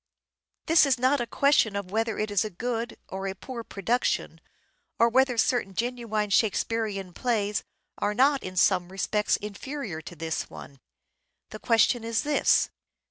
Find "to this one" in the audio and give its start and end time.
10.01-10.79